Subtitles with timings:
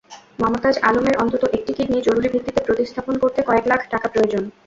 [0.41, 4.43] মমতাজ আলমের অন্তত একটি কিডনি জরুরি ভিত্তিতে প্রতিস্থাপন করতে কয়েক লাখ টাকা প্রয়োজন।